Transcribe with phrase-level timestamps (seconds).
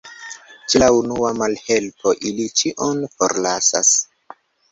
[0.73, 3.95] Ĉe la unua malhelpo, ili ĉion forlasas.